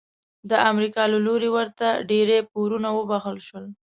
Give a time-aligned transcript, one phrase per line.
[0.49, 3.65] د امریکا له لوري ورته ډیری پورونه وبخښل شول.